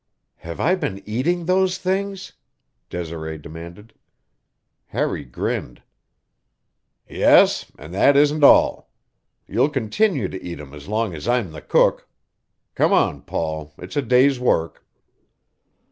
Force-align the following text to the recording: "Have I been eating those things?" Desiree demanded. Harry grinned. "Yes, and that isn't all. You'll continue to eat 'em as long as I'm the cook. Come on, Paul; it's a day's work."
"Have 0.37 0.59
I 0.59 0.73
been 0.73 1.03
eating 1.05 1.45
those 1.45 1.77
things?" 1.77 2.33
Desiree 2.89 3.37
demanded. 3.37 3.93
Harry 4.87 5.23
grinned. 5.23 5.83
"Yes, 7.07 7.71
and 7.77 7.93
that 7.93 8.17
isn't 8.17 8.43
all. 8.43 8.89
You'll 9.47 9.69
continue 9.69 10.27
to 10.27 10.43
eat 10.43 10.59
'em 10.59 10.73
as 10.73 10.87
long 10.87 11.13
as 11.13 11.27
I'm 11.27 11.51
the 11.51 11.61
cook. 11.61 12.09
Come 12.73 12.91
on, 12.91 13.21
Paul; 13.21 13.75
it's 13.77 13.95
a 13.95 14.01
day's 14.01 14.39
work." 14.39 14.83